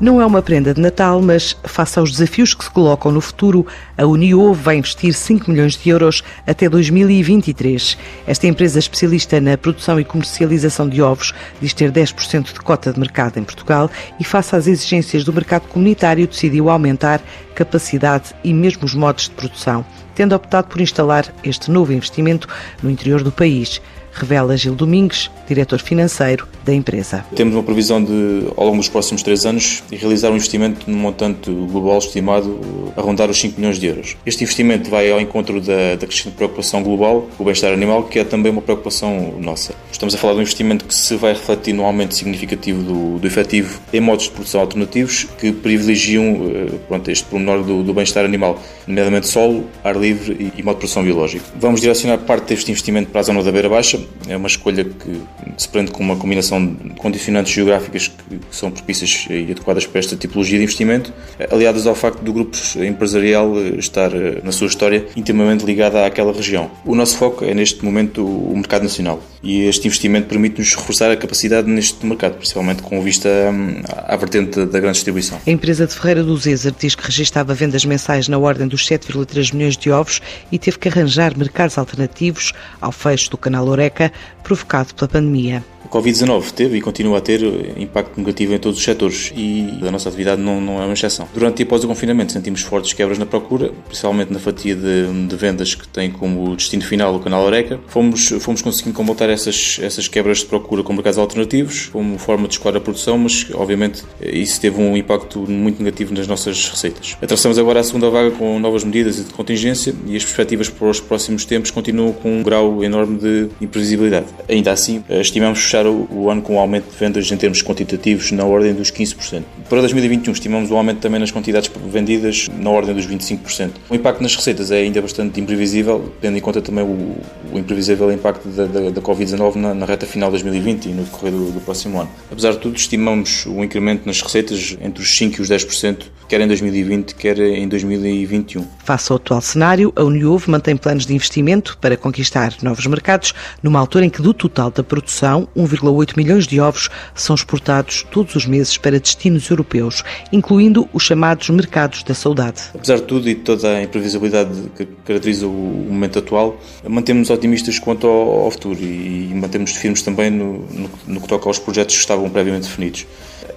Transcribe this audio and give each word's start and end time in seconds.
Não 0.00 0.22
é 0.22 0.26
uma 0.26 0.40
prenda 0.40 0.72
de 0.72 0.80
Natal, 0.80 1.20
mas 1.20 1.56
face 1.64 1.98
aos 1.98 2.12
desafios 2.12 2.54
que 2.54 2.62
se 2.62 2.70
colocam 2.70 3.10
no 3.10 3.20
futuro, 3.20 3.66
a 3.96 4.06
Unio 4.06 4.54
vai 4.54 4.76
investir 4.76 5.12
5 5.12 5.50
milhões 5.50 5.76
de 5.76 5.90
euros 5.90 6.22
até 6.46 6.68
2023. 6.68 7.98
Esta 8.24 8.46
empresa 8.46 8.78
especialista 8.78 9.40
na 9.40 9.58
produção 9.58 9.98
e 9.98 10.04
comercialização 10.04 10.88
de 10.88 11.02
ovos 11.02 11.34
diz 11.60 11.74
ter 11.74 11.90
10% 11.90 12.52
de 12.52 12.60
cota 12.60 12.92
de 12.92 13.00
mercado 13.00 13.40
em 13.40 13.42
Portugal 13.42 13.90
e, 14.20 14.24
face 14.24 14.54
às 14.54 14.68
exigências 14.68 15.24
do 15.24 15.32
mercado 15.32 15.66
comunitário, 15.66 16.28
decidiu 16.28 16.70
aumentar 16.70 17.20
capacidade 17.56 18.36
e 18.44 18.54
mesmo 18.54 18.84
os 18.84 18.94
modos 18.94 19.24
de 19.24 19.30
produção, 19.30 19.84
tendo 20.18 20.34
optado 20.34 20.66
por 20.66 20.80
instalar 20.80 21.32
este 21.44 21.70
novo 21.70 21.92
investimento 21.92 22.48
no 22.82 22.90
interior 22.90 23.22
do 23.22 23.30
país 23.30 23.80
revela 24.18 24.56
Gil 24.56 24.74
Domingues, 24.74 25.30
diretor 25.46 25.78
financeiro 25.78 26.46
da 26.64 26.74
empresa. 26.74 27.24
Temos 27.34 27.54
uma 27.54 27.62
previsão 27.62 28.02
de, 28.02 28.48
ao 28.56 28.66
longo 28.66 28.78
dos 28.78 28.88
próximos 28.88 29.22
três 29.22 29.46
anos, 29.46 29.82
realizar 29.90 30.30
um 30.30 30.36
investimento 30.36 30.90
num 30.90 30.98
montante 30.98 31.50
global 31.50 31.98
estimado 31.98 32.58
a 32.96 33.00
rondar 33.00 33.30
os 33.30 33.40
5 33.40 33.58
milhões 33.58 33.78
de 33.78 33.86
euros. 33.86 34.16
Este 34.26 34.42
investimento 34.42 34.90
vai 34.90 35.10
ao 35.10 35.20
encontro 35.20 35.60
da, 35.60 35.94
da 35.94 36.06
crescente 36.06 36.34
preocupação 36.34 36.82
global 36.82 37.28
com 37.36 37.42
o 37.42 37.46
bem-estar 37.46 37.72
animal, 37.72 38.04
que 38.04 38.18
é 38.18 38.24
também 38.24 38.50
uma 38.50 38.60
preocupação 38.60 39.34
nossa. 39.40 39.74
Estamos 39.90 40.14
a 40.14 40.18
falar 40.18 40.34
de 40.34 40.40
um 40.40 40.42
investimento 40.42 40.84
que 40.84 40.94
se 40.94 41.14
vai 41.16 41.32
refletir 41.32 41.72
no 41.72 41.84
aumento 41.84 42.14
significativo 42.14 42.82
do, 42.82 43.18
do 43.18 43.26
efetivo 43.26 43.80
em 43.92 44.00
modos 44.00 44.24
de 44.24 44.32
produção 44.32 44.60
alternativos 44.60 45.24
que 45.38 45.52
privilegiam 45.52 46.24
eh, 46.24 46.74
pronto, 46.88 47.10
este 47.10 47.24
pormenor 47.24 47.62
do, 47.62 47.82
do 47.82 47.94
bem-estar 47.94 48.24
animal, 48.24 48.60
nomeadamente 48.86 49.28
solo, 49.28 49.64
ar 49.84 49.96
livre 49.96 50.07
e, 50.10 50.52
e 50.56 50.62
modo 50.62 50.76
de 50.76 50.80
produção 50.80 51.02
biológico. 51.02 51.44
Vamos 51.58 51.80
direcionar 51.80 52.18
parte 52.18 52.48
deste 52.48 52.70
investimento 52.70 53.10
para 53.10 53.20
a 53.20 53.24
zona 53.24 53.42
da 53.42 53.52
Beira 53.52 53.68
Baixa, 53.68 54.00
é 54.28 54.36
uma 54.36 54.48
escolha 54.48 54.84
que 54.84 55.20
se 55.56 55.68
prende 55.68 55.90
com 55.90 56.02
uma 56.02 56.16
combinação 56.16 56.64
de 56.64 56.90
condicionantes 56.90 57.52
geográficas 57.52 58.08
que 58.08 58.38
são 58.50 58.70
propícias 58.70 59.26
e 59.30 59.50
adequadas 59.50 59.86
para 59.86 59.98
esta 59.98 60.16
tipologia 60.16 60.58
de 60.58 60.64
investimento, 60.64 61.12
aliadas 61.50 61.86
ao 61.86 61.94
facto 61.94 62.20
do 62.22 62.32
grupo 62.32 62.56
empresarial 62.76 63.56
estar, 63.76 64.10
na 64.42 64.52
sua 64.52 64.66
história, 64.66 65.06
intimamente 65.16 65.64
ligado 65.64 65.96
àquela 65.96 66.32
região. 66.32 66.70
O 66.84 66.94
nosso 66.94 67.16
foco 67.16 67.44
é, 67.44 67.54
neste 67.54 67.84
momento, 67.84 68.24
o 68.24 68.54
mercado 68.54 68.82
nacional 68.82 69.22
e 69.42 69.62
este 69.62 69.86
investimento 69.86 70.28
permite-nos 70.28 70.74
reforçar 70.74 71.10
a 71.10 71.16
capacidade 71.16 71.68
neste 71.68 72.04
mercado, 72.04 72.34
principalmente 72.34 72.82
com 72.82 73.00
vista 73.00 73.28
hum, 73.28 73.82
à 73.86 74.16
vertente 74.16 74.64
da 74.66 74.80
grande 74.80 74.94
distribuição. 74.94 75.40
A 75.46 75.50
empresa 75.50 75.86
de 75.86 75.94
Ferreira 75.94 76.22
do 76.22 76.36
Zezer 76.36 76.74
diz 76.78 76.94
que 76.94 77.04
registava 77.04 77.54
vendas 77.54 77.84
mensais 77.84 78.28
na 78.28 78.38
ordem 78.38 78.66
dos 78.66 78.86
7,3 78.86 79.54
milhões 79.54 79.76
de 79.76 79.90
ovos 79.98 80.20
e 80.50 80.58
teve 80.58 80.78
que 80.78 80.88
arranjar 80.88 81.36
mercados 81.36 81.76
alternativos 81.78 82.52
ao 82.80 82.92
fecho 82.92 83.30
do 83.30 83.38
canal 83.38 83.66
Oreca, 83.66 84.12
provocado 84.42 84.94
pela 84.94 85.08
pandemia. 85.08 85.64
A 85.84 85.88
Covid-19 85.88 86.50
teve 86.52 86.78
e 86.78 86.80
continua 86.80 87.18
a 87.18 87.20
ter 87.20 87.40
impacto 87.78 88.18
negativo 88.18 88.54
em 88.54 88.58
todos 88.58 88.78
os 88.78 88.84
setores 88.84 89.32
e 89.36 89.78
a 89.86 89.90
nossa 89.90 90.08
atividade 90.08 90.40
não, 90.40 90.60
não 90.60 90.82
é 90.82 90.84
uma 90.84 90.92
exceção. 90.92 91.28
Durante 91.32 91.60
e 91.60 91.62
após 91.62 91.84
o 91.84 91.88
confinamento 91.88 92.32
sentimos 92.32 92.62
fortes 92.62 92.92
quebras 92.92 93.18
na 93.18 93.26
procura, 93.26 93.72
principalmente 93.86 94.32
na 94.32 94.38
fatia 94.38 94.74
de, 94.74 95.26
de 95.26 95.36
vendas 95.36 95.74
que 95.74 95.86
tem 95.88 96.10
como 96.10 96.54
destino 96.56 96.82
final 96.82 97.14
o 97.14 97.20
canal 97.20 97.44
Oreca. 97.44 97.80
Fomos, 97.86 98.28
fomos 98.40 98.60
conseguindo 98.60 98.94
combater 98.94 99.30
essas, 99.30 99.78
essas 99.80 100.08
quebras 100.08 100.38
de 100.38 100.46
procura 100.46 100.82
com 100.82 100.92
mercados 100.92 101.18
alternativos, 101.18 101.86
como 101.86 102.18
forma 102.18 102.48
de 102.48 102.54
escoar 102.54 102.76
a 102.76 102.80
produção, 102.80 103.16
mas 103.16 103.46
obviamente 103.54 104.02
isso 104.20 104.60
teve 104.60 104.80
um 104.80 104.96
impacto 104.96 105.40
muito 105.48 105.82
negativo 105.82 106.12
nas 106.12 106.26
nossas 106.26 106.68
receitas. 106.68 107.16
Atraçamos 107.22 107.58
agora 107.58 107.80
a 107.80 107.84
segunda 107.84 108.10
vaga 108.10 108.30
com 108.32 108.58
novas 108.58 108.84
medidas 108.84 109.16
de 109.16 109.32
contingência 109.32 109.94
e 110.06 110.16
as 110.16 110.24
perspectivas 110.24 110.68
para 110.68 110.88
os 110.88 111.00
próximos 111.00 111.44
tempos 111.44 111.70
continuam 111.70 112.12
com 112.12 112.40
um 112.40 112.42
grau 112.42 112.82
enorme 112.82 113.18
de 113.18 113.48
imprevisibilidade. 113.60 114.26
Ainda 114.48 114.72
assim, 114.72 115.04
estimamos 115.08 115.67
fechar 115.68 115.86
o, 115.86 116.08
o, 116.10 116.30
ano 116.30 116.40
com 116.40 116.54
um 116.54 116.58
aumento 116.58 116.90
de 116.90 116.96
vendas 116.96 117.30
em 117.30 117.36
termos 117.36 117.62
quantitativos 117.62 118.32
na 118.32 118.44
ordem 118.44 118.72
dos 118.72 118.90
15%. 118.90 119.42
Para 119.68 119.80
2021 119.80 120.32
estimamos 120.32 120.70
um 120.70 120.76
aumento 120.76 121.00
também 121.00 121.20
nas 121.20 121.30
quantidades 121.30 121.70
vendidas 121.86 122.48
na 122.58 122.70
ordem 122.70 122.94
dos 122.94 123.06
25%. 123.06 123.72
O 123.90 123.94
impacto 123.94 124.22
nas 124.22 124.34
receitas 124.34 124.70
é 124.70 124.78
ainda 124.78 125.02
bastante 125.02 125.38
imprevisível, 125.38 126.10
tendo 126.22 126.38
em 126.38 126.40
conta 126.40 126.62
também 126.62 126.82
o, 126.82 127.16
o 127.52 127.58
imprevisível 127.58 128.10
impacto 128.10 128.48
da, 128.48 128.64
da, 128.64 128.90
da 128.90 129.02
Covid-19 129.02 129.56
na, 129.56 129.74
na, 129.74 129.84
reta 129.84 130.06
final 130.06 130.30
de 130.30 130.42
2020 130.42 130.86
e 130.86 130.88
no 130.88 131.02
decorrer 131.02 131.32
do, 131.32 131.50
do, 131.52 131.60
próximo 131.60 132.00
ano. 132.00 132.10
Apesar 132.30 132.52
de 132.52 132.58
tudo, 132.58 132.76
estimamos 132.76 133.44
o 133.44 133.62
incremento 133.62 134.06
nas 134.06 134.22
receitas 134.22 134.76
entre 134.80 135.02
os 135.02 135.10
5% 135.18 135.38
e 135.38 135.42
os 135.42 135.50
10%, 135.50 136.04
quer 136.28 136.42
em 136.42 136.46
2020, 136.46 137.14
quer 137.14 137.38
em 137.38 137.66
2021. 137.66 138.64
Face 138.84 139.10
ao 139.10 139.16
atual 139.16 139.40
cenário, 139.40 139.92
a 139.96 140.04
Uniuv 140.04 140.48
mantém 140.50 140.76
planos 140.76 141.06
de 141.06 141.14
investimento 141.14 141.78
para 141.80 141.96
conquistar 141.96 142.54
novos 142.62 142.86
mercados, 142.86 143.32
numa 143.62 143.80
altura 143.80 144.04
em 144.04 144.10
que 144.10 144.20
do 144.20 144.34
total 144.34 144.70
da 144.70 144.82
produção, 144.82 145.48
um 145.56 145.66
1,8 145.66 146.16
milhões 146.16 146.46
de 146.46 146.60
ovos 146.60 146.90
são 147.14 147.34
exportados 147.34 148.04
todos 148.10 148.36
os 148.36 148.46
meses 148.46 148.76
para 148.76 149.00
destinos 149.00 149.48
europeus, 149.48 150.04
incluindo 150.30 150.88
os 150.92 151.02
chamados 151.02 151.48
mercados 151.48 152.02
da 152.02 152.14
saudade. 152.14 152.62
Apesar 152.74 152.96
de 152.96 153.02
tudo 153.02 153.28
e 153.28 153.34
de 153.34 153.40
toda 153.40 153.76
a 153.76 153.82
imprevisibilidade 153.82 154.50
que 154.76 154.84
caracteriza 155.04 155.46
o 155.46 155.50
momento 155.50 156.18
atual, 156.18 156.60
mantemos-nos 156.86 157.30
otimistas 157.30 157.78
quanto 157.78 158.06
ao, 158.06 158.50
futuro 158.50 158.78
e 158.80 159.32
mantemos 159.34 159.72
firmes 159.72 160.02
também 160.02 160.30
no, 160.30 160.66
no, 160.66 160.90
no 161.06 161.20
que 161.20 161.28
toca 161.28 161.48
aos 161.48 161.58
projetos 161.58 161.94
que 161.94 162.00
estavam 162.00 162.28
previamente 162.28 162.66
definidos 162.66 163.06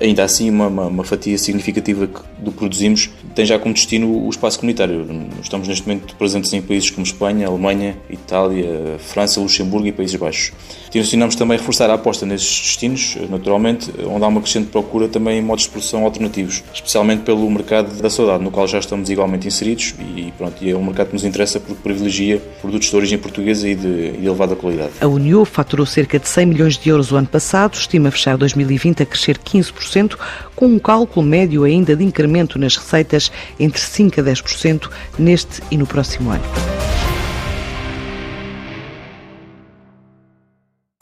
ainda 0.00 0.24
assim 0.24 0.48
uma, 0.48 0.66
uma, 0.66 0.86
uma, 0.86 1.04
fatia 1.04 1.36
significativa 1.36 2.08
do 2.38 2.50
que 2.50 2.58
produzimos 2.58 3.10
tem 3.34 3.44
já 3.44 3.58
como 3.58 3.74
destino 3.74 4.26
o 4.26 4.30
espaço 4.30 4.58
comunitário. 4.58 5.06
Estamos 5.42 5.68
neste 5.68 5.86
momento 5.86 6.16
presentes 6.16 6.52
em 6.52 6.62
países 6.62 6.90
como 6.90 7.04
Espanha, 7.06 7.46
Alemanha, 7.46 7.96
Itália, 8.08 8.96
França, 8.98 9.40
Luxemburgo 9.40 9.86
e 9.86 9.92
Países 9.92 10.16
Baixos. 10.16 10.52
Tencionamos 10.90 11.36
também 11.36 11.56
reforçar 11.56 11.88
a 11.90 11.94
aposta 11.94 12.26
nesses 12.26 12.60
destinos, 12.60 13.16
naturalmente, 13.28 13.90
onde 14.06 14.24
há 14.24 14.28
uma 14.28 14.40
crescente 14.40 14.68
procura 14.68 15.08
também 15.08 15.38
em 15.38 15.42
modos 15.42 15.64
de 15.64 15.70
produção 15.70 16.04
alternativos, 16.04 16.64
especialmente 16.74 17.22
pelo 17.22 17.48
mercado 17.48 17.94
da 18.00 18.10
saudade, 18.10 18.42
no 18.42 18.50
qual 18.50 18.66
já 18.66 18.78
estamos 18.78 19.08
igualmente 19.10 19.46
inseridos 19.46 19.94
e, 20.16 20.32
pronto, 20.36 20.56
e 20.62 20.70
é 20.70 20.76
um 20.76 20.84
mercado 20.84 21.08
que 21.08 21.14
nos 21.14 21.24
interessa 21.24 21.60
porque 21.60 21.82
privilegia 21.82 22.42
produtos 22.60 22.88
de 22.90 22.96
origem 22.96 23.18
portuguesa 23.18 23.68
e 23.68 23.74
de, 23.74 24.12
de 24.12 24.26
elevada 24.26 24.56
qualidade. 24.56 24.90
A 25.00 25.06
União 25.06 25.44
faturou 25.44 25.86
cerca 25.86 26.18
de 26.18 26.28
100 26.28 26.46
milhões 26.46 26.76
de 26.76 26.88
euros 26.88 27.12
o 27.12 27.16
ano 27.16 27.28
passado, 27.28 27.74
estima 27.74 28.10
fechar 28.10 28.36
2020 28.36 29.02
a 29.02 29.06
crescer 29.06 29.38
15%, 29.38 29.89
com 30.54 30.66
um 30.66 30.78
cálculo 30.78 31.24
médio 31.26 31.64
ainda 31.64 31.96
de 31.96 32.04
incremento 32.04 32.58
nas 32.58 32.76
receitas 32.76 33.30
entre 33.58 33.80
5% 33.80 34.18
a 34.18 34.22
10% 34.22 34.90
neste 35.18 35.62
e 35.70 35.76
no 35.76 35.86
próximo 35.86 36.30
ano. 36.30 36.69